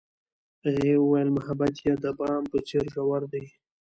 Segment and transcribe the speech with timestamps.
[0.63, 3.43] هغې وویل محبت یې د بام په څېر ژور دی.